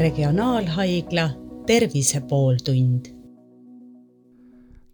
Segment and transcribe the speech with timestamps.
[0.00, 1.30] Regionaalhaigla
[1.66, 3.04] Tervise pooltund.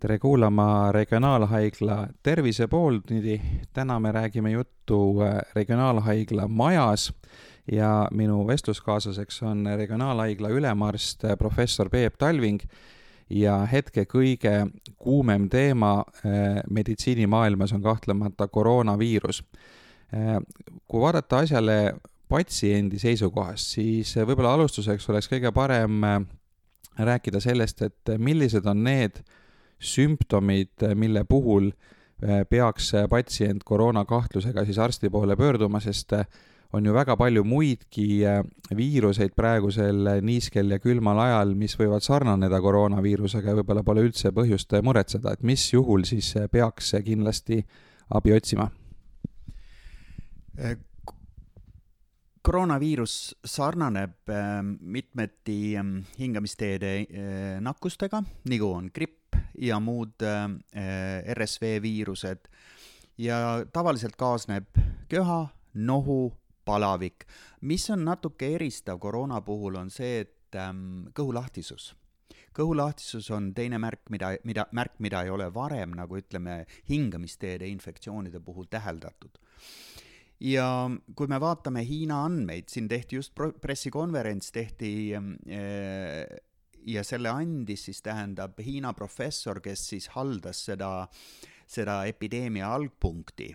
[0.00, 3.40] tere kuulama Regionaalhaigla Tervise pooltundi.
[3.72, 7.12] täna me räägime juttu äh, Regionaalhaigla majas
[7.73, 12.61] ja minu vestluskaaslaseks on Regionaalhaigla ülemarst äh, professor Peep Talving
[13.30, 14.66] ja hetke kõige
[14.98, 19.45] kuumem teema äh, meditsiinimaailmas on kahtlemata koroonaviirus.
[20.88, 21.95] kui vaadata asjale
[22.29, 26.21] patsiendi seisukohast, siis võib-olla alustuseks oleks kõige parem äh,
[26.99, 29.23] rääkida sellest, et millised on need
[29.83, 31.71] sümptomid, mille puhul
[32.49, 36.15] peaks patsient koroonakahtlusega siis arsti poole pöörduma, sest
[36.73, 38.23] on ju väga palju muidki
[38.77, 44.73] viiruseid praegusel niiskel ja külmal ajal, mis võivad sarnaneda koroonaviirusega ja võib-olla pole üldse põhjust
[44.83, 47.61] muretseda, et mis juhul siis peaks kindlasti
[48.16, 48.71] abi otsima?
[52.46, 61.26] Koroonaviirus sarnaneb ähm, mitmeti ähm, hingamisteede äh, nakkustega, nagu on gripp ja muud ähm, äh,
[61.34, 62.46] RSV viirused.
[63.18, 64.69] Ja tavaliselt kaasneb
[65.09, 67.25] köha, nohu, palavik.
[67.60, 70.59] mis on natuke eristav koroona puhul, on see, et
[71.16, 71.94] kõhulahtisus.
[72.54, 78.41] Kõhulahtisus on teine märk, mida, mida, märk, mida ei ole varem nagu ütleme, hingamisteede infektsioonide
[78.41, 79.41] puhul täheldatud
[80.41, 80.66] ja
[81.16, 86.37] kui me vaatame Hiina andmeid, siin tehti just pressikonverents, tehti äh,
[86.87, 91.09] ja selle andis siis tähendab Hiina professor, kes siis haldas seda,
[91.66, 93.54] seda epideemia algpunkti.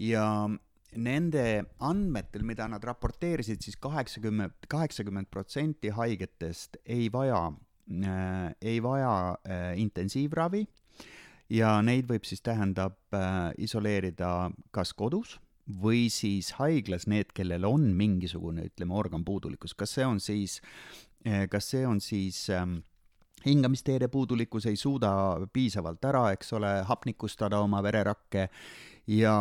[0.00, 0.48] ja
[0.96, 1.44] nende
[1.86, 9.78] andmetel, mida nad raporteerisid siis kaheksakümmend, kaheksakümmend protsenti haigetest ei vaja äh,, ei vaja äh,
[9.78, 10.64] intensiivravi
[11.50, 15.38] ja neid võib siis tähendab äh, isoleerida kas kodus
[15.82, 20.60] või siis haiglas need, kellel on mingisugune, ütleme, organpuudulikkus, kas see on siis,
[21.24, 22.80] eh, kas see on siis ähm,
[23.46, 25.12] hingamisteede puudulikkus, ei suuda
[25.52, 28.48] piisavalt ära, eks ole, hapnikustada oma vererakke
[29.06, 29.34] ja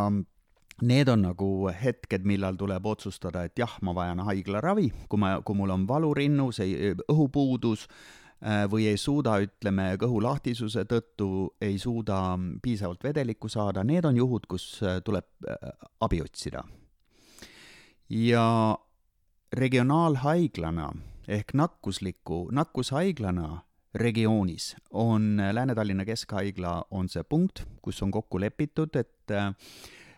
[0.81, 5.57] need on nagu hetked, millal tuleb otsustada, et jah, ma vajan haiglaravi, kui ma, kui
[5.59, 6.61] mul on valu rinnus,
[7.11, 7.87] õhupuudus
[8.41, 14.79] või ei suuda, ütleme, kõhulahtisuse tõttu ei suuda piisavalt vedelikku saada, need on juhud, kus
[14.83, 16.63] äh, tuleb äh, abi otsida.
[18.09, 18.77] ja
[19.53, 20.91] regionaalhaiglana
[21.27, 23.61] ehk nakkusliku, nakkushaiglana
[23.93, 29.33] regioonis on Lääne-Tallinna Keskhaigla on see punkt, kus on kokku lepitud, et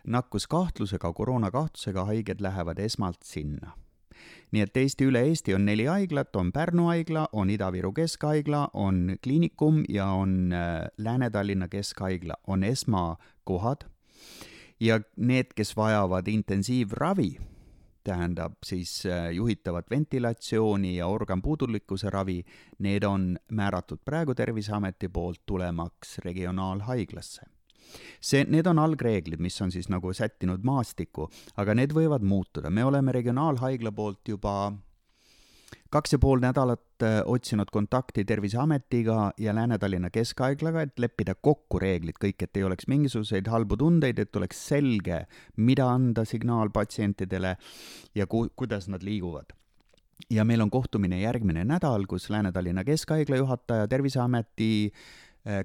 [0.06, 3.72] nakkuskahtlusega, koroonakahtlusega haiged lähevad esmalt sinna
[4.52, 9.16] nii et Eesti, üle Eesti on neli haiglat, on Pärnu haigla, on Ida-Viru Keskhaigla, on
[9.22, 13.88] Kliinikum ja on äh, Lääne-Tallinna Keskhaigla, on esmakohad.
[14.80, 17.38] ja need, kes vajavad intensiivravi,
[18.04, 22.44] tähendab siis äh, juhitavat ventilatsiooni ja organpuudulikkuse ravi,
[22.78, 27.42] need on määratud praegu Terviseameti poolt tulemaks regionaalhaiglasse
[28.20, 32.84] see, need on algreeglid, mis on siis nagu sättinud maastikku, aga need võivad muutuda, me
[32.84, 34.72] oleme Regionaalhaigla poolt juba
[35.92, 42.16] kaks ja pool nädalat äh, otsinud kontakti Terviseametiga ja Lääne-Tallinna Keskhaiglaga, et leppida kokku reeglid
[42.22, 45.24] kõik, et ei oleks mingisuguseid halbu tundeid, et oleks selge,
[45.56, 47.56] mida anda signaal patsientidele
[48.14, 49.52] ja ku-, kuidas nad liiguvad.
[50.30, 54.92] Ja meil on kohtumine järgmine nädal, kus Lääne-Tallinna Keskhaigla juhataja, Terviseameti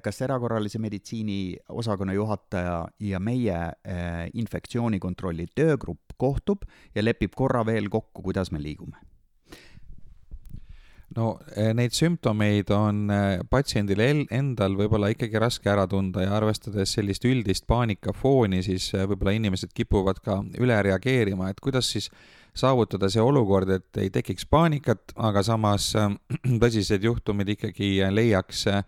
[0.02, 7.86] kas erakorralise meditsiini osakonna juhataja ja meie äh, infektsioonikontrolli töögrupp kohtub ja lepib korra veel
[7.88, 8.98] kokku, kuidas me liigume.
[11.14, 13.06] No äh, neid sümptomeid on
[13.50, 19.70] patsiendil endal võib-olla ikkagi raske ära tunda ja arvestades sellist üldist paanikafooni, siis võib-olla inimesed
[19.74, 22.10] kipuvad ka üle reageerima, et kuidas siis
[22.58, 26.14] saavutada see olukord, et ei tekiks paanikat, aga samas äh,
[26.62, 28.84] tõsised juhtumid ikkagi leiaks äh,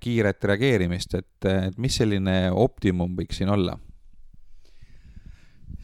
[0.00, 3.78] kiiret reageerimist, et, et mis selline optimum võiks siin olla?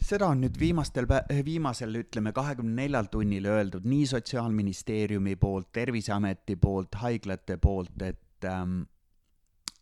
[0.01, 1.05] seda on nüüd viimastel,
[1.45, 8.81] viimasel, ütleme, kahekümne neljal tunnil öeldud nii Sotsiaalministeeriumi poolt, Terviseameti poolt, haiglate poolt, et ähm,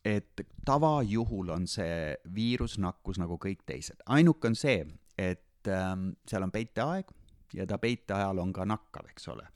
[0.06, 4.00] et tavajuhul on see viirusnakkus nagu kõik teised.
[4.06, 4.84] ainuke on see,
[5.18, 7.12] et ähm, seal on peiteaeg,
[7.54, 9.48] ja ta peiteajal on ka nakkav, eks ole.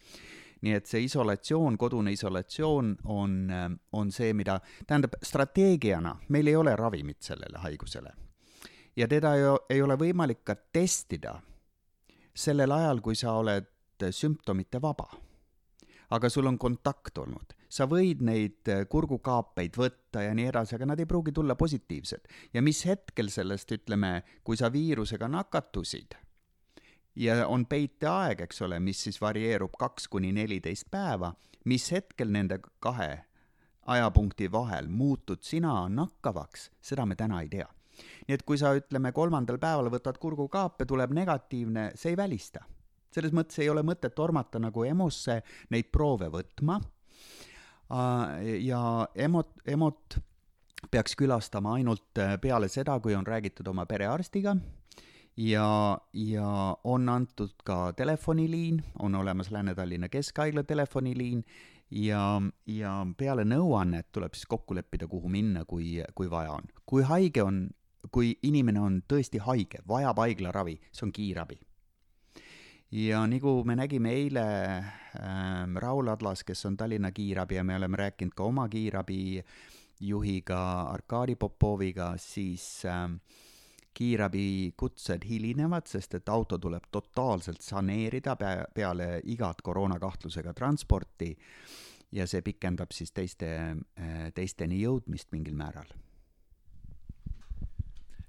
[0.63, 3.34] nii et see isolatsioon, kodune isolatsioon on,
[3.92, 8.13] on see, mida, tähendab, strateegiana meil ei ole ravimit sellele haigusele.
[8.95, 11.42] ja teda ei, ei ole võimalik ka testida
[12.34, 13.69] sellel ajal, kui sa oled
[14.12, 15.10] sümptomite vaba.
[16.10, 21.00] aga sul on kontakt olnud, sa võid neid kurgukaapeid võtta ja nii edasi, aga nad
[21.00, 22.28] ei pruugi tulla positiivsed.
[22.54, 26.22] ja mis hetkel sellest, ütleme, kui sa viirusega nakatusid
[27.15, 31.33] ja on peiteaeg, eks ole, mis siis varieerub kaks kuni neliteist päeva,
[31.65, 33.24] mis hetkel nende kahe
[33.86, 37.68] ajapunkti vahel muutud sina nakkavaks, seda me täna ei tea.
[38.27, 42.63] nii et kui sa, ütleme, kolmandal päeval võtad kurgukaape, tuleb negatiivne, see ei välista.
[43.13, 46.80] selles mõttes ei ole mõtet tormata nagu EMO-sse neid proove võtma
[48.59, 50.18] ja EMO-t, EMO-t
[50.92, 54.56] peaks külastama ainult peale seda, kui on räägitud oma perearstiga
[55.38, 61.44] ja, ja on antud ka telefoniliin, on olemas Lääne-Tallinna Keskhaigla telefoniliin
[61.91, 66.69] ja, ja peale nõuannet tuleb siis kokku leppida, kuhu minna, kui, kui vaja on.
[66.85, 67.68] kui haige on,
[68.12, 71.59] kui inimene on tõesti haige, vajab haiglaravi, see on kiirabi.
[72.91, 74.44] ja nagu me nägime eile
[74.77, 79.44] äh, Raul Adlas, kes on Tallinna kiirabi ja me oleme rääkinud ka oma kiirabi
[80.00, 83.09] juhiga Arkadi Popoviga, siis äh,
[83.94, 91.34] kiirabikutsed hilinevad, sest et auto tuleb totaalselt saneerida pea, peale igat koroonakahtlusega transporti
[92.12, 93.50] ja see pikendab siis teiste,
[94.36, 95.90] teisteni jõudmist mingil määral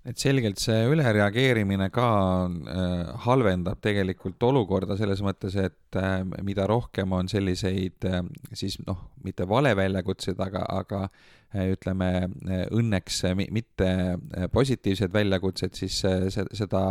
[0.04, 2.08] et selgelt see ülereageerimine ka
[2.44, 8.20] äh, halvendab tegelikult olukorda selles mõttes, et äh, mida rohkem on selliseid äh,
[8.52, 13.22] siis noh, mitte valeväljakutseid, aga, aga äh, ütleme äh, õnneks
[13.54, 16.86] mitte äh, positiivseid väljakutseid, siis seda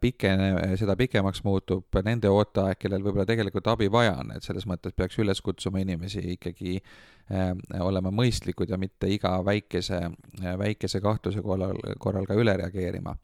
[0.00, 4.96] pikene, seda pikemaks muutub nende ooteaeg, kellel võib-olla tegelikult abi vaja on, et selles mõttes
[4.96, 10.00] peaks üles kutsuma inimesi ikkagi äh, olema mõistlikud ja mitte iga väikese,
[10.42, 13.14] äh, väikese kahtluse korral, korral ka üle reageerima.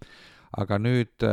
[0.59, 1.27] aga nüüd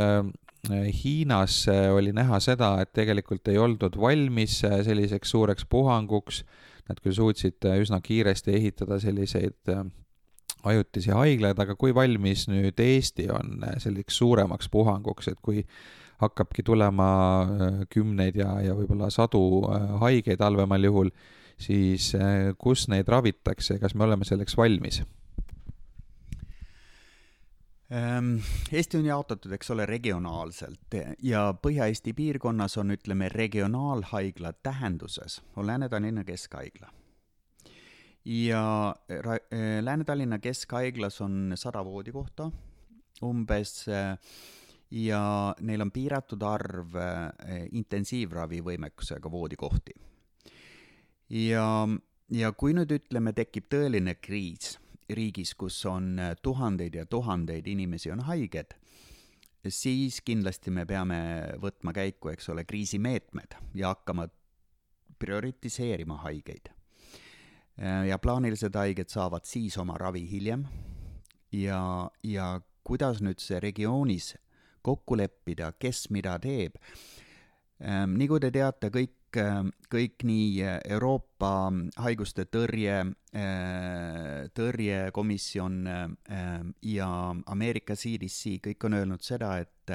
[0.68, 6.42] Hiinas oli näha seda, et tegelikult ei oldud valmis selliseks suureks puhanguks,
[6.90, 9.70] nad küll suutsid üsna kiiresti ehitada selliseid
[10.62, 15.64] ajutisi haiglaid, aga kui valmis nüüd Eesti on äh, selliseks suuremaks puhanguks, et kui
[16.22, 17.10] hakkabki tulema
[17.42, 21.12] äh, kümneid ja, ja võib-olla sadu äh, haigeid halvemal juhul,
[21.58, 22.12] siis
[22.58, 25.00] kus neid ravitakse ja kas me oleme selleks valmis?
[27.90, 28.36] Ehm,
[28.70, 30.94] Eesti on jaotatud, eks ole, regionaalselt
[31.24, 36.92] ja Põhja-Eesti piirkonnas on, ütleme, regionaalhaigla tähenduses on Lääne-Tallinna Keskhaigla
[38.24, 42.50] ja äh, Lääne-Tallinna Keskhaiglas on sada voodikohta
[43.22, 44.18] umbes äh,
[44.90, 49.94] ja neil on piiratud arv äh, intensiivravi võimekusega voodikohti.
[51.30, 51.88] ja,
[52.30, 54.78] ja kui nüüd ütleme, tekib tõeline kriis
[55.08, 58.74] riigis, kus on tuhandeid ja tuhandeid inimesi on haiged,
[59.68, 61.20] siis kindlasti me peame
[61.60, 64.28] võtma käiku, eks ole, kriisimeetmed ja hakkama
[65.18, 66.68] prioritiseerima haigeid
[67.78, 70.64] ja plaanilised haiged saavad siis oma ravi hiljem
[71.52, 74.32] ja, ja kuidas nüüd see regioonis
[74.82, 76.78] kokku leppida, kes mida teeb.
[77.78, 80.64] Ähm, nagu te teate, kõik, ähm, kõik nii
[80.96, 81.52] Euroopa
[82.02, 82.96] haiguste tõrje,
[83.36, 87.10] äh, tõrjekomisjon ähm, ja
[87.46, 89.94] Ameerika CDC, kõik on öelnud seda, et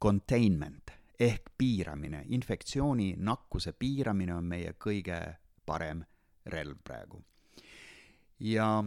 [0.00, 5.18] containment ehk piiramine, infektsiooni, nakkuse piiramine on meie kõige
[5.68, 6.00] parem
[6.46, 7.22] relv praegu.
[8.40, 8.84] ja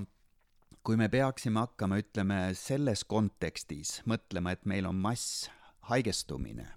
[0.83, 5.47] kui me peaksime hakkama, ütleme, selles kontekstis mõtlema, et meil on mass
[5.89, 6.67] haigestumine,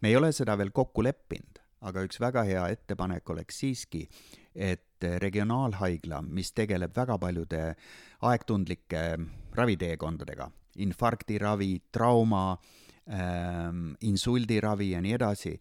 [0.00, 4.02] me ei ole seda veel kokku leppinud, aga üks väga hea ettepanek oleks siiski,
[4.54, 7.62] et regionaalhaigla, mis tegeleb väga paljude
[8.24, 9.02] aegtundlike
[9.56, 10.48] raviteekondadega,
[10.84, 12.44] infarktiravi, trauma
[13.08, 15.54] ähm,, insuldiravi ja nii edasi,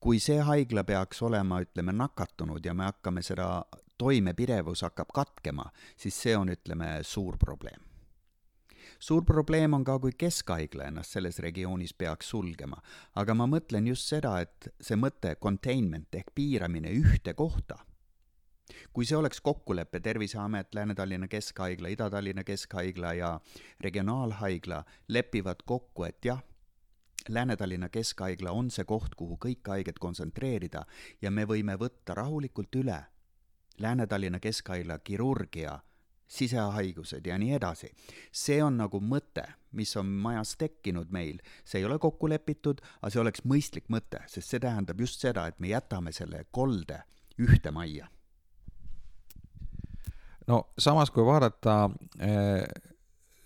[0.00, 3.64] kui see haigla peaks olema, ütleme, nakatunud ja me hakkame seda,
[3.98, 7.80] toimepidevus hakkab katkema, siis see on, ütleme, suur probleem.
[8.98, 12.78] suur probleem on ka, kui keskhaigla ennast selles regioonis peaks sulgema,
[13.14, 17.76] aga ma mõtlen just seda, et see mõte containment ehk piiramine ühte kohta
[18.92, 23.40] kui see oleks kokkulepe, Terviseamet, Lääne-Tallinna Keskhaigla, Ida-Tallinna Keskhaigla ja
[23.80, 26.42] Regionaalhaigla lepivad kokku, et jah,
[27.28, 30.84] Lääne-Tallinna Keskhaigla on see koht, kuhu kõik haiged kontsentreerida
[31.22, 33.02] ja me võime võtta rahulikult üle
[33.78, 35.78] Lääne-Tallinna Keskhaigla kirurgia,
[36.26, 37.90] sisehaigused ja nii edasi.
[38.32, 43.10] see on nagu mõte, mis on majas tekkinud meil, see ei ole kokku lepitud, aga
[43.10, 47.02] see oleks mõistlik mõte, sest see tähendab just seda, et me jätame selle kolde
[47.38, 48.08] ühte majja.
[50.46, 51.90] no samas, kui vaadata
[52.20, 52.64] äh,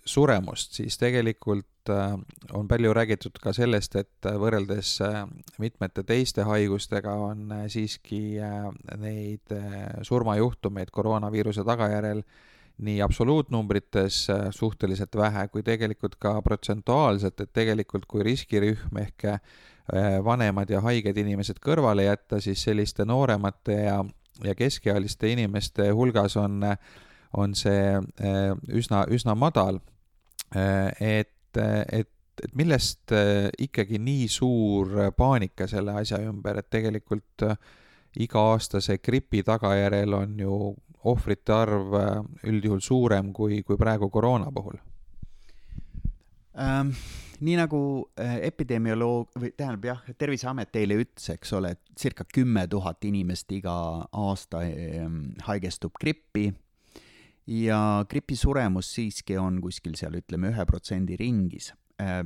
[0.05, 5.25] suremust, siis tegelikult on palju räägitud ka sellest, et äh, võrreldes äh,
[5.57, 8.39] mitmete teiste haigustega on siiski
[9.01, 9.53] neid
[10.07, 12.23] surmajuhtumeid koroonaviiruse tagajärjel
[12.81, 19.39] nii absoluutnumbrites äh, suhteliselt vähe kui tegelikult ka protsentuaalselt, et tegelikult kui riskirühm ehk äh,
[20.23, 23.99] vanemad ja haiged inimesed kõrvale jätta, siis selliste nooremate ja,
[24.43, 26.63] ja keskealiste inimeste hulgas on,
[27.37, 29.79] on see äh, üsna, üsna madal.
[30.99, 33.11] et, et et millest
[33.59, 37.43] ikkagi nii suur paanika selle asja ümber, et tegelikult
[38.23, 40.55] iga-aastase gripi tagajärjel on ju
[41.03, 44.79] ohvrite arv äh, üldjuhul suurem kui, kui praegu koroona puhul
[46.59, 46.95] ähm,?
[47.41, 47.77] nii nagu
[48.21, 53.73] epidemioloog või tähendab jah, Terviseamet eile ütles, eks ole, et circa kümme tuhat inimest iga
[54.05, 55.07] aasta äh,
[55.47, 56.51] haigestub grippi
[57.47, 61.71] ja gripi suremus siiski on kuskil seal ütleme ühe protsendi ringis
[62.01, 62.23] äh,.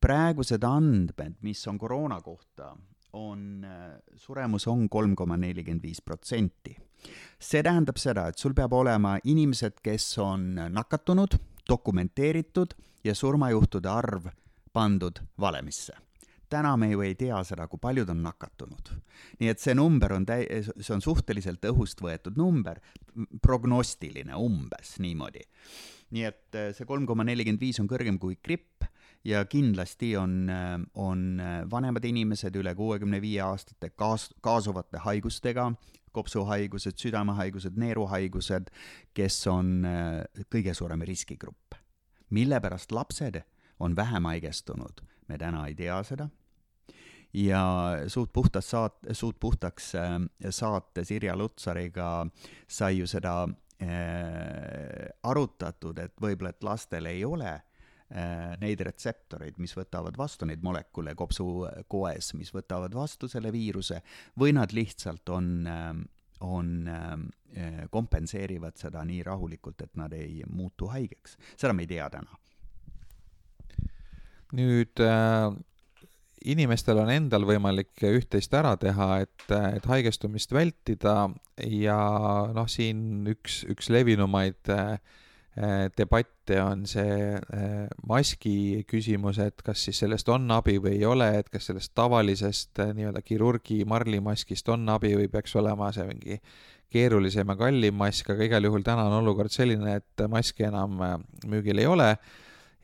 [0.00, 2.74] praegused andmed, mis on koroona kohta,
[3.16, 6.76] on, äh, suremus on kolm koma nelikümmend viis protsenti.
[7.38, 11.36] see tähendab seda, et sul peab olema inimesed, kes on nakatunud,
[11.68, 14.28] dokumenteeritud ja surmajuhtude arv
[14.72, 15.94] pandud valemisse
[16.54, 18.92] täna me ju ei tea seda, kui paljud on nakatunud.
[19.40, 22.80] nii et see number on täi-, see on suhteliselt õhust võetud number,
[23.42, 25.44] prognostiline umbes niimoodi.
[26.14, 28.86] nii et äh, see kolm koma nelikümmend viis on kõrgem kui gripp
[29.24, 30.50] ja kindlasti on,
[31.00, 35.70] on vanemad inimesed üle kuuekümne viie aastate kaas-, kaasuvate haigustega,
[36.14, 38.70] kopsuhaigused, südamehaigused, neeruhaigused,
[39.16, 41.80] kes on äh, kõige suurem riskigrupp.
[42.30, 43.42] mille pärast lapsed
[43.78, 46.28] on vähem haigestunud, me täna ei tea seda
[47.34, 47.64] ja
[48.08, 50.16] Suud puhtast saat-, Suud puhtaks äh,
[50.50, 52.26] saates Irja Lutsariga
[52.68, 57.60] sai ju seda äh, arutatud, et võib-olla, et lastel ei ole
[58.14, 64.02] Äh, neid retseptoreid, mis võtavad vastu neid molekule kopsukoes, mis võtavad vastu selle viiruse,
[64.38, 65.48] või nad lihtsalt on,
[66.44, 66.68] on,
[67.90, 71.38] kompenseerivad seda nii rahulikult, et nad ei muutu haigeks.
[71.56, 72.38] seda me ei tea täna.
[74.54, 75.48] nüüd äh,
[76.44, 81.28] inimestel on endal võimalik üht-teist ära teha, et, et haigestumist vältida.
[81.64, 81.98] Ja
[82.54, 84.72] noh, siin üks, üks levinumaid
[85.56, 91.04] Äh, debatte on see äh, maski küsimus, et kas siis sellest on abi või ei
[91.06, 96.08] ole, et kas sellest tavalisest äh, nii-öelda kirurgi marlimaskist on abi või peaks olema see
[96.08, 96.40] mingi
[96.90, 100.98] keerulisem ja kallim mask, aga igal juhul täna on olukord selline, et maski enam
[101.46, 102.10] müügil ei ole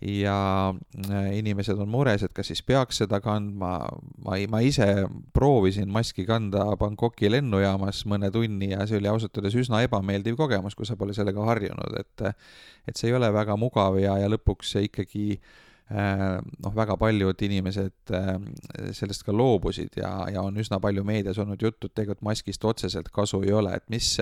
[0.01, 3.73] ja äh, inimesed on mures, et kas siis peaks seda kandma,
[4.25, 4.87] ma ei, ma ise
[5.37, 10.77] proovisin maski kanda Bangkoki lennujaamas mõne tunni ja see oli ausalt öeldes üsna ebameeldiv kogemus,
[10.79, 12.31] kui sa pole sellega harjunud, et
[12.89, 15.59] et see ei ole väga mugav ja, ja lõpuks see ikkagi äh,
[15.91, 18.29] noh, väga paljud inimesed äh,
[18.95, 23.11] sellest ka loobusid ja, ja on üsna palju meedias olnud juttu, et tegelikult maskist otseselt
[23.15, 24.13] kasu ei ole, et mis,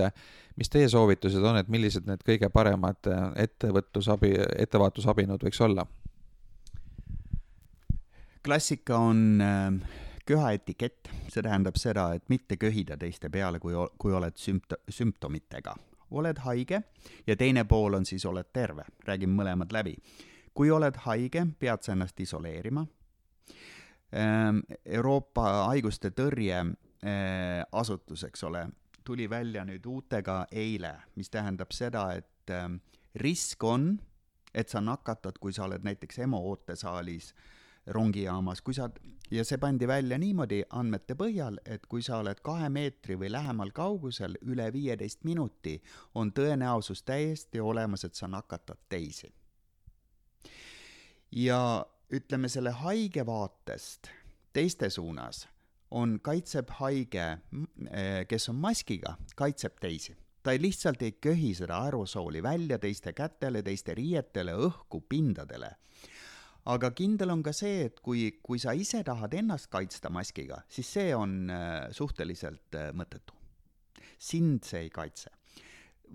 [0.57, 4.33] mis teie soovitused on, et millised need kõige paremad äh, ettevõtlusabi,
[4.65, 5.85] ettevaatusabinõud võiks olla?
[8.43, 9.43] klassika on
[10.25, 15.75] köhaetikett, see tähendab seda, et mitte köhida teiste peale, kui, kui oled sümpt-, sümptomitega.
[16.11, 16.81] oled haige
[17.27, 19.97] ja teine pool on siis oled terve, räägime mõlemad läbi
[20.53, 22.85] kui oled haige, pead sa ennast isoleerima.
[24.11, 28.65] Ehm, Euroopa haiguste tõrje eh, asutus, eks ole,
[29.05, 32.79] tuli välja nüüd uutega eile, mis tähendab seda, et ehm,
[33.21, 33.91] risk on,
[34.53, 37.33] et sa nakatad, kui sa oled näiteks EMO ootesaalis
[37.93, 38.89] rongijaamas, kui sa,
[39.31, 43.69] ja see pandi välja niimoodi andmete põhjal, et kui sa oled kahe meetri või lähemal
[43.77, 45.77] kaugusel üle viieteist minuti,
[46.15, 49.29] on tõenäosus täiesti olemas, et sa nakatad teisi
[51.31, 54.09] ja ütleme selle haige vaatest
[54.53, 55.45] teiste suunas
[55.91, 57.25] on, kaitseb haige,
[57.89, 60.15] eh, kes on maskiga, kaitseb teisi.
[60.43, 65.75] ta ei lihtsalt ei köhi seda aerosooli välja teiste kätele, teiste riietele, õhku, pindadele.
[66.65, 70.93] aga kindel on ka see, et kui, kui sa ise tahad ennast kaitsta maskiga, siis
[70.93, 73.33] see on eh, suhteliselt eh, mõttetu.
[74.19, 75.38] sind see ei kaitse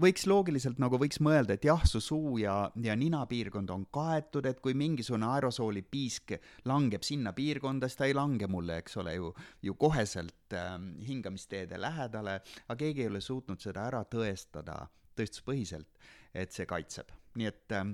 [0.00, 4.60] võiks loogiliselt nagu võiks mõelda, et jah, su suu ja, ja ninapiirkond on kaetud, et
[4.64, 6.34] kui mingisugune aerosooli piisk
[6.68, 9.32] langeb sinna piirkonda, siis ta ei lange mulle, eks ole ju,
[9.62, 10.76] ju koheselt äh,
[11.08, 14.82] hingamisteede lähedale, aga keegi ei ole suutnud seda ära tõestada
[15.14, 16.00] tõestuspõhiselt,
[16.34, 17.12] et see kaitseb.
[17.38, 17.86] nii et äh,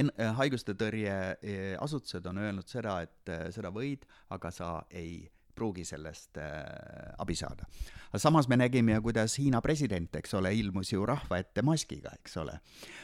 [0.00, 4.04] en-, haiguste tõrjeasutused on öelnud seda, et äh, seda võid,
[4.34, 5.24] aga sa ei
[5.54, 7.66] pruugi sellest äh, abi saada.
[8.08, 12.14] aga samas me nägime ju, kuidas Hiina president, eks ole, ilmus ju rahva ette maskiga,
[12.20, 12.58] eks ole.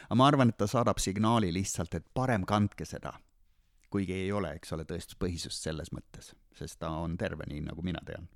[0.07, 3.13] aga ma arvan, et ta saadab signaali lihtsalt, et parem kandke seda,
[3.91, 8.03] kuigi ei ole, eks ole, tõestuspõhisust selles mõttes, sest ta on terve, nii nagu mina
[8.05, 8.29] tean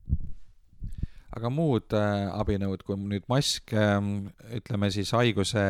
[1.36, 5.64] aga muud äh, abinõud, kui nüüd mask, ähm, ütleme siis haiguse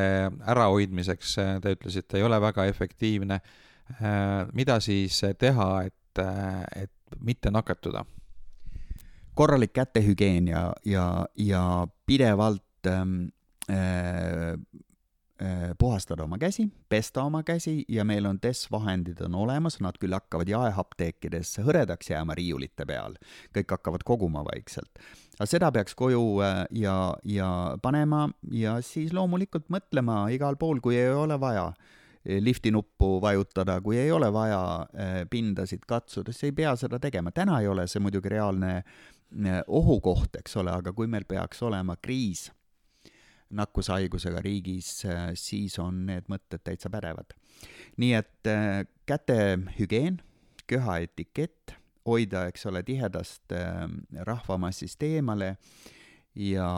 [0.53, 3.39] ärahoidmiseks, äh, te ütlesite, ei ole väga efektiivne,
[4.57, 6.21] mida siis teha, et,
[6.73, 8.01] et mitte nakatuda?
[9.35, 13.27] Korralik kätehügieen ja, ja, ja pidevalt ähm,
[13.69, 14.55] äh,
[15.41, 20.15] Äh, puhastada oma käsi, pesta oma käsi ja meil on DES-vahendid on olemas, nad küll
[20.15, 23.17] hakkavad jaeapteekides hõredaks jääma riiulite peal,
[23.51, 25.03] kõik hakkavad koguma vaikselt.
[25.35, 26.95] aga seda peaks koju äh, ja,
[27.27, 27.49] ja
[27.83, 33.81] panema ja siis loomulikult mõtlema igal pool, kui ei ole vaja äh, lifti nuppu vajutada,
[33.81, 34.87] kui ei ole vaja
[35.29, 37.31] pindasid katsuda, siis ei pea seda tegema.
[37.31, 38.85] täna ei ole see muidugi reaalne
[39.67, 42.49] ohukoht, eks ole, aga kui meil peaks olema kriis
[43.55, 47.33] nakkushaigusega riigis, äh, siis on need mõtted täitsa pädevad.
[47.97, 50.21] nii et äh, kätehügieen,
[50.67, 53.85] köhaetikett, hoida, eks ole, tihedast äh,
[54.27, 55.55] rahvamassist eemale
[56.35, 56.69] ja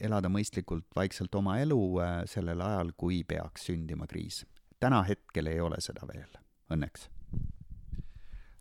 [0.00, 1.80] elada mõistlikult vaikselt oma elu
[2.28, 4.44] sellel ajal, kui peaks sündima kriis.
[4.80, 6.28] täna hetkel ei ole seda veel,
[6.70, 7.08] õnneks.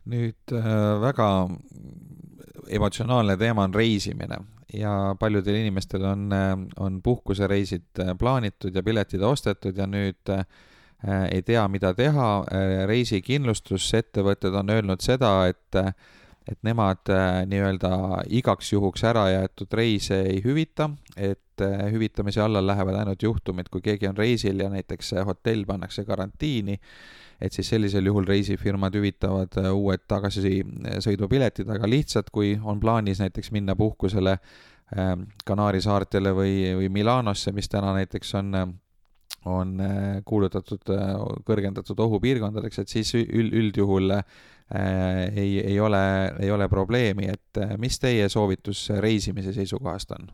[0.08, 0.56] nüüd
[1.02, 1.28] väga
[2.68, 4.38] emotsionaalne teema on reisimine
[4.74, 6.30] ja paljudel inimestel on,
[6.80, 10.46] on puhkusereisid äh, plaanitud ja piletid ostetud ja nüüd äh,
[11.32, 12.30] ei tea, mida teha.
[12.52, 15.80] Äh, reisikindlustusettevõtted on öelnud seda, et,
[16.48, 17.08] et nemad
[17.48, 23.82] nii-öelda igaks juhuks ära jäetud reise ei hüvita, et hüvitamise alla lähevad ainult juhtumid, kui
[23.82, 26.80] keegi on reisil ja näiteks hotell pannakse karantiini
[27.42, 33.52] et siis sellisel juhul reisifirmad hüvitavad äh, uued tagasisõidupiletid, aga lihtsalt, kui on plaanis näiteks
[33.56, 34.38] minna puhkusele
[34.98, 38.60] ähm, Kanaari saartele või, või Milanosse, mis täna näiteks on
[39.48, 39.78] on
[40.28, 40.90] kuulutatud
[41.48, 44.26] kõrgendatud ohupiirkondadeks, et siis üld, üldjuhul äh,
[45.30, 46.02] ei, ei ole,
[46.42, 50.28] ei ole probleemi, et mis teie soovitus reisimise seisukohast on?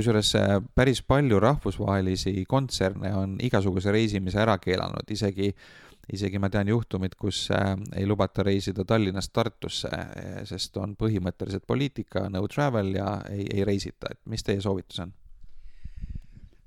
[0.00, 0.32] Kusjuures
[0.74, 7.14] päris palju rahvusvahelisi kontserne on igasuguse reisimise ära keelanud, isegi äh, isegi ma tean juhtumit,
[7.18, 13.20] kus äh, ei lubata reisida Tallinnast Tartusse, äh, sest on põhimõtteliselt poliitika, no travel ja
[13.30, 15.14] ei, ei reisita, et mis teie soovitus on?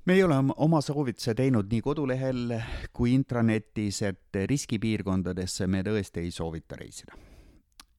[0.04, 2.58] meie oleme oma soovituse teinud nii kodulehel
[2.92, 7.16] kui intranetis, et riskipiirkondadesse me tõesti ei soovita reisida.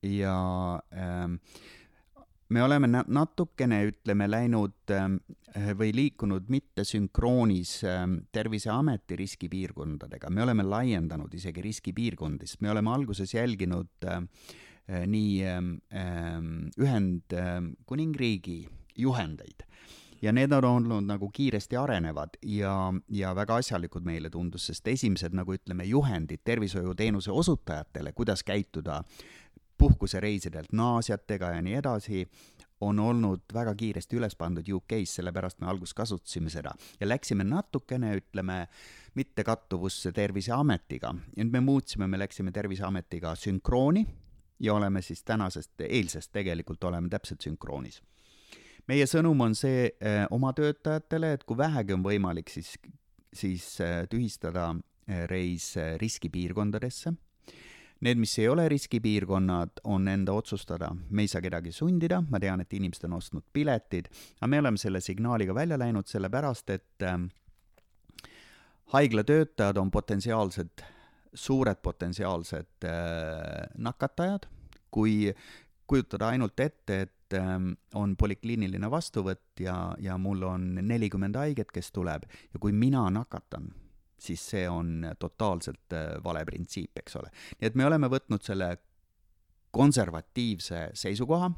[0.04, 0.36] ja
[0.92, 1.24] äh,
[2.54, 5.16] me oleme natukene, ütleme, läinud ähm,
[5.78, 12.94] või liikunud mitte sünkroonis ähm, Terviseameti riskipiirkondadega, me oleme laiendanud isegi riskipiirkondi, sest me oleme
[12.94, 14.30] alguses jälginud ähm,
[14.86, 15.42] äh, nii
[16.78, 18.58] Ühendkuningriigi
[18.98, 19.66] juhendeid.
[20.22, 25.34] Ja need on olnud nagu kiiresti arenevad ja, ja väga asjalikud meile tundus, sest esimesed
[25.36, 29.02] nagu ütleme, juhendid tervishoiuteenuse osutajatele, kuidas käituda
[29.78, 32.24] puhkusereisidelt naasjatega ja nii edasi,
[32.80, 38.14] on olnud väga kiiresti üles pandud UK-s, sellepärast me alguses kasutasime seda ja läksime natukene,
[38.20, 38.66] ütleme,
[39.14, 41.14] mitte kattuvusse Terviseametiga.
[41.36, 44.06] nüüd me muutsime, me läksime Terviseametiga sünkrooni
[44.60, 48.02] ja oleme siis tänasest, eilsest tegelikult oleme täpselt sünkroonis.
[48.88, 52.74] meie sõnum on see eh, oma töötajatele, et kui vähegi on võimalik, siis,
[53.32, 54.74] siis eh, tühistada
[55.08, 57.14] eh, reis eh, riskipiirkondadesse
[58.04, 62.60] Need, mis ei ole riskipiirkonnad, on enda otsustada, me ei saa kedagi sundida, ma tean,
[62.60, 64.10] et inimesed on ostnud piletid,
[64.42, 67.22] aga me oleme selle signaaliga välja läinud sellepärast, et äh,
[68.92, 70.84] haiglatöötajad on potentsiaalsed,
[71.32, 74.50] suured potentsiaalsed äh, nakatajad,
[74.92, 75.32] kui
[75.88, 77.54] kujutada ainult ette, et äh,
[77.96, 83.72] on polikliiniline vastuvõtt ja, ja mul on nelikümmend haiget, kes tuleb ja kui mina nakatan
[84.20, 87.30] siis see on totaalselt äh, vale printsiip, eks ole.
[87.60, 88.74] nii et me oleme võtnud selle
[89.74, 91.48] konservatiivse seisukoha,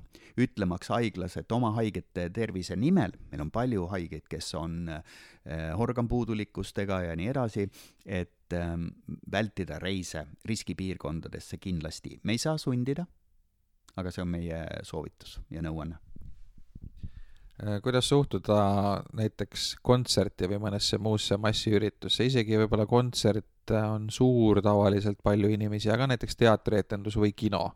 [0.40, 5.02] ütlemaks haiglas, et oma haigete tervise nimel, meil on palju haigeid, kes on äh,
[5.76, 7.68] organpuudulikkustega ja nii edasi,
[8.06, 8.72] et äh,
[9.32, 12.20] vältida reise riskipiirkondadesse kindlasti.
[12.24, 13.06] me ei saa sundida,
[13.96, 16.05] aga see on meie soovitus ja nõuanne
[17.82, 18.56] kuidas suhtuda
[19.16, 26.10] näiteks kontserti või mõnesse muusse massiüritusse, isegi võib-olla kontsert on suur, tavaliselt palju inimesi, aga
[26.12, 27.70] näiteks teatrietendus või kino,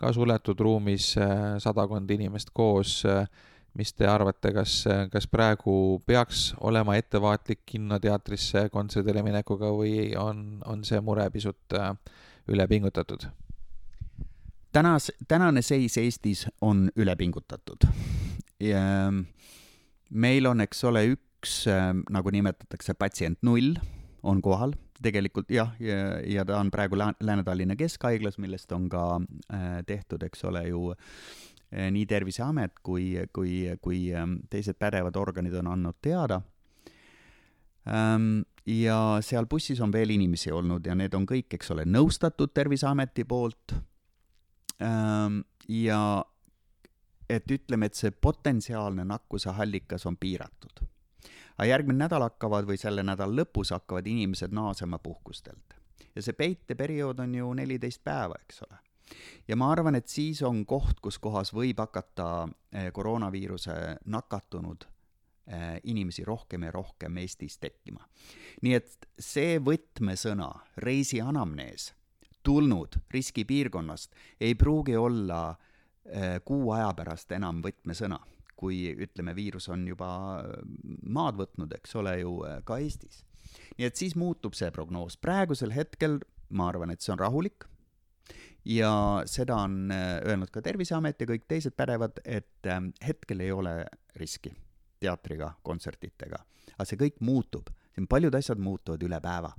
[0.00, 3.28] ka suletud ruumis äh, sadakond inimest koos, äh,
[3.76, 4.78] mis te arvate, kas,
[5.12, 11.76] kas praegu peaks olema ettevaatlik kinnoteatrisse kontserdile minekuga või on, on see mure pisut
[12.48, 13.28] üle pingutatud?
[14.72, 17.84] tänas, tänane seis Eestis on üle pingutatud
[18.60, 23.76] meil on, eks ole, üks, ähm, nagu nimetatakse, patsient null
[24.26, 29.20] on kohal, tegelikult jah, ja, ja ta on praegu Lääne-Tallinna Keskhaiglas, millest on ka
[29.52, 30.94] äh, tehtud, eks ole ju,
[31.76, 36.40] nii Terviseamet kui, kui, kui ähm, teised pädevad organid on andnud teada.
[37.90, 42.54] Ähm, ja seal bussis on veel inimesi olnud ja need on kõik, eks ole, nõustatud
[42.54, 43.74] Terviseameti poolt.
[44.82, 46.00] Ähm, ja
[47.28, 50.84] et ütleme, et see potentsiaalne nakkuse allikas on piiratud.
[51.56, 55.74] aga järgmine nädal hakkavad või selle nädala lõpus hakkavad inimesed naasema puhkustelt.
[56.14, 58.78] ja see peiteperiood on ju neliteist päeva, eks ole
[59.48, 63.76] ja ma arvan, et siis on koht, kus kohas võib hakata eh, koroonaviiruse
[64.12, 64.86] nakatunud
[65.46, 68.06] eh, inimesi rohkem ja rohkem Eestis tekkima.
[68.62, 70.50] nii et see võtmesõna,
[70.82, 71.92] reisianamnees,
[72.46, 75.56] tulnud riskipiirkonnast, ei pruugi olla
[76.44, 78.20] kuu aja pärast enam võtmesõna,
[78.56, 80.08] kui ütleme, viirus on juba
[81.02, 83.24] maad võtnud, eks ole ju, ka Eestis.
[83.78, 87.66] nii et siis muutub see prognoos, praegusel hetkel ma arvan, et see on rahulik
[88.66, 92.66] ja seda on äh, öelnud ka Terviseamet ja kõik teised pädevad, et
[93.06, 93.78] hetkel ei ole
[94.16, 94.52] riski
[95.00, 96.40] teatriga, kontsertidega.
[96.74, 99.52] aga see kõik muutub, siin paljud asjad muutuvad üle päeva.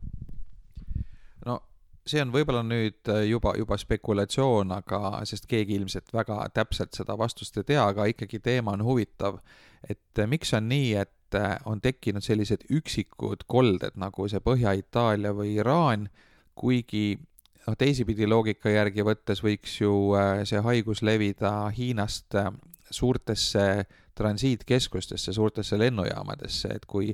[1.46, 1.62] no
[2.08, 7.18] see on võib-olla nüüd äh, juba, juba spekulatsioon, aga, sest keegi ilmselt väga täpselt seda
[7.20, 9.42] vastust ei tea, aga ikkagi teema on huvitav.
[9.84, 11.14] et äh, miks on nii, et
[11.68, 16.06] on tekkinud sellised üksikud kolded nagu see Põhja-Itaalia või Iraan,
[16.56, 17.18] kuigi
[17.68, 22.52] noh, teisipidi loogika järgi võttes võiks ju äh, see haigus levida Hiinast äh,
[22.90, 23.86] suurtesse
[24.18, 27.12] transiitkeskustesse, suurtesse lennujaamadesse, et kui,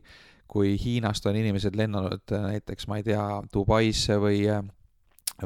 [0.47, 4.45] kui Hiinast on inimesed lennanud äh, näiteks, ma ei tea, Dubaisse või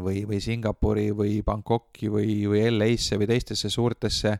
[0.04, 4.38] või, või Singapuri või Bangkoki või, või LA-sse või teistesse suurtesse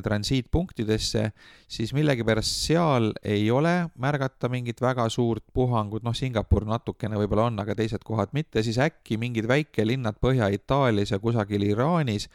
[0.00, 1.32] transiitpunktidesse,
[1.68, 7.60] siis millegipärast seal ei ole märgata mingit väga suurt puhangut, noh, Singapur natukene võib-olla on,
[7.60, 12.30] aga teised kohad mitte, siis äkki mingid väikelinnad Põhja-Itaalias ja kusagil Iraanis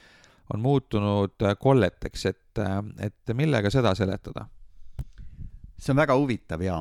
[0.54, 2.62] on muutunud kolleteks, et,
[3.02, 4.48] et millega seda seletada?
[5.78, 6.80] see on väga huvitav ja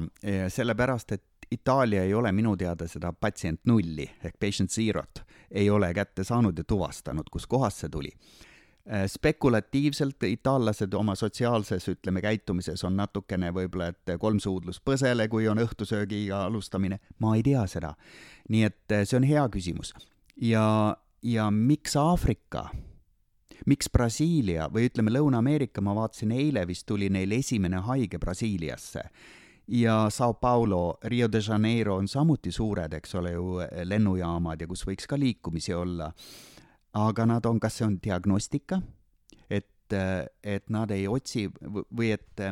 [0.49, 5.95] sellepärast, et Itaalia ei ole minu teada seda patsient nulli ehk patient zero't ei ole
[5.95, 8.13] kätte saanud ja tuvastanud, kuskohast see tuli
[8.93, 15.49] Äh, spekulatiivselt itaallased oma sotsiaalses, ütleme, käitumises on natukene võib-olla, et kolm suudlust põsele, kui
[15.51, 17.97] on õhtusöögiga alustamine, ma ei tea seda.
[18.49, 19.91] nii et äh, see on hea küsimus.
[20.39, 22.69] ja, ja miks Aafrika?
[23.67, 29.03] miks Brasiilia või ütleme, Lõuna-Ameerika, ma vaatasin eile vist tuli neil esimene haige Brasiiliasse
[29.69, 34.87] ja Sao Paulo, Rio de Janeiro on samuti suured, eks ole ju, lennujaamad ja kus
[34.87, 36.13] võiks ka liikumisi olla
[36.97, 38.79] aga nad on, kas see on diagnostika,
[39.51, 39.95] et,
[40.43, 42.43] et nad ei otsi või et,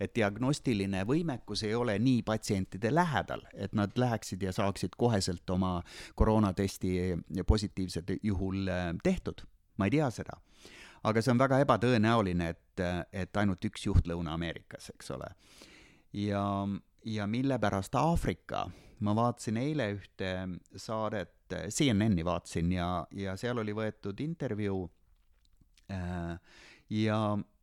[0.00, 5.78] et diagnostiline võimekus ei ole nii patsientide lähedal, et nad läheksid ja saaksid koheselt oma
[6.14, 6.92] koroonatesti
[7.46, 9.46] positiivsed juhul eh, tehtud.
[9.78, 10.38] ma ei tea seda.
[11.06, 12.80] aga see on väga ebatõenäoline, et,
[13.12, 15.28] et ainult üks juht Lõuna-Ameerikas, eks ole.
[16.26, 16.68] Ja,
[17.04, 18.66] ja mille pärast Aafrika?
[19.00, 20.32] Ma vaatasin eile ühte
[20.76, 21.34] saadet,
[21.70, 24.80] CNN-i vaatasin ja, ja seal oli võetud intervjuu
[25.94, 26.34] äh,
[26.90, 27.20] ja,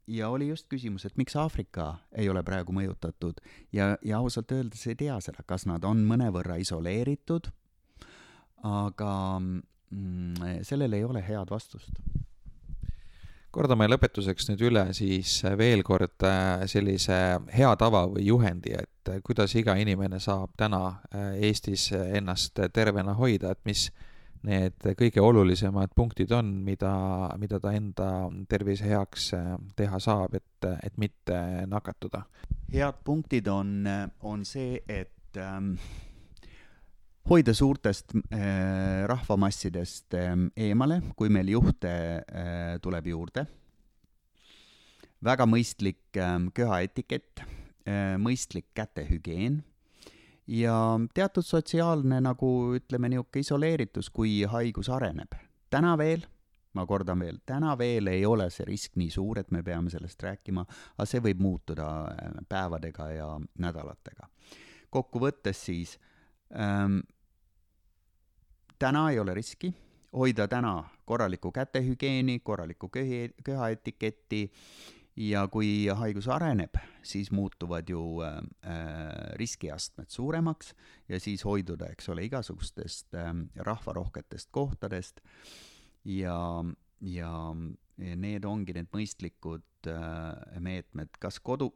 [0.08, 3.44] ja oli just küsimus, et miks Aafrika ei ole praegu mõjutatud.
[3.76, 7.52] Ja, ja ausalt öeldes ei tea seda, kas nad on mõnevõrra isoleeritud,
[8.64, 12.00] aga mm, sellele ei ole head vastust
[13.56, 17.18] kordame lõpetuseks nüüd üle siis veel kord äh, sellise
[17.56, 23.16] hea tava või juhendi, et äh, kuidas iga inimene saab täna äh, Eestis ennast tervena
[23.16, 23.88] hoida, et mis
[24.46, 26.92] need kõige olulisemad punktid on, mida,
[27.42, 28.10] mida ta enda
[28.52, 29.32] tervise heaks
[29.76, 31.40] teha saab, et, et mitte
[31.72, 32.26] nakatuda?
[32.76, 33.88] head punktid on,
[34.22, 35.78] on see, et ähm,
[37.30, 40.34] hoida suurtest äh, rahvamassidest äh,
[40.68, 43.48] eemale, kui meil juhte äh, tuleb juurde.
[45.26, 49.64] väga mõistlik äh, köhaetikett äh,, mõistlik kätehügieen
[50.48, 55.34] ja teatud sotsiaalne nagu ütleme, niisugune isoleeritus, kui haigus areneb.
[55.70, 56.26] täna veel,
[56.74, 60.22] ma kordan veel, täna veel ei ole see risk nii suur, et me peame sellest
[60.24, 60.66] rääkima,
[60.98, 64.30] aga see võib muutuda äh, päevadega ja nädalatega.
[64.90, 65.98] kokkuvõttes siis
[66.54, 67.00] ähm,
[68.80, 69.74] täna ei ole riski,
[70.14, 74.52] hoida täna korralikku kätehügieeni, korralikku köhi, köhaetiketti
[75.16, 78.40] ja kui haigus areneb, siis muutuvad ju äh,
[79.40, 80.74] riskiastmed suuremaks
[81.10, 85.22] ja siis hoiduda, eks ole, igasugustest äh, rahvarohketest kohtadest
[86.06, 86.40] ja,
[87.02, 87.32] ja
[87.98, 91.70] need ongi need mõistlikud äh, meetmed, kas kodu,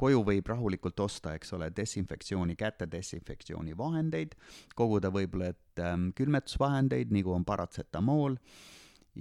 [0.00, 4.34] koju võib rahulikult osta, eks ole, desinfektsiooni, käte desinfektsiooni vahendeid,
[4.76, 8.38] koguda võib-olla, et ähm, külmetusvahendeid, nagu on paratsetamool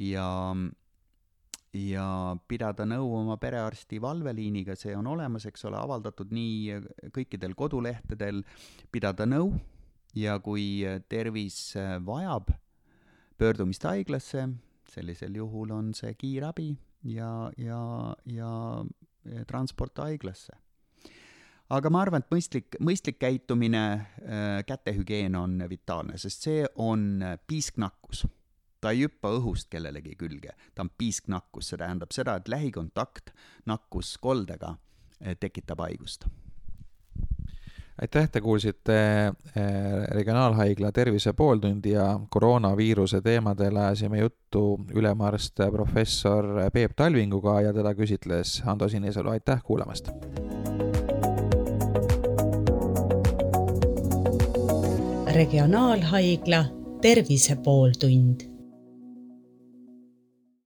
[0.04, 0.30] ja
[1.74, 2.06] ja
[2.46, 6.76] pidada nõu oma perearsti valveliiniga, see on olemas, eks ole, avaldatud nii
[7.16, 8.44] kõikidel kodulehtedel,
[8.94, 9.56] pidada nõu
[10.14, 11.72] ja kui tervis
[12.06, 12.52] vajab
[13.42, 14.46] pöördumist haiglasse,
[14.94, 16.70] sellisel juhul on see kiirabi
[17.10, 17.80] ja, ja,
[18.30, 18.52] ja
[19.48, 20.54] transport haiglasse.
[21.74, 23.84] aga ma arvan, et mõistlik, mõistlik käitumine,
[24.68, 28.28] kätehügieen on vitaalne, sest see on piisknakkus.
[28.84, 33.32] Ta ei hüppa õhust kellelegi külge, ta on piisknakkus, see tähendab seda, et lähikontakt
[33.66, 34.76] nakkuskoldega
[35.40, 36.28] tekitab haigust
[38.02, 38.94] aitäh, te kuulsite
[40.12, 48.62] Regionaalhaigla Tervise pooltundi ja koroonaviiruse teemadel ajasime juttu ülemarst professor Peep Talvinguga ja teda küsitles
[48.66, 50.10] Ando Sinisalu, aitäh kuulamast!
[55.34, 56.66] regionaalhaigla
[57.02, 58.53] Tervise pooltund